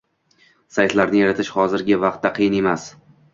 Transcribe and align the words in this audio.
Saytlarni 0.77 1.19
yaratish 1.21 1.51
hozirgi 1.59 1.99
vaqtda 2.07 2.33
qiyin 2.41 2.57
emas 2.63 2.89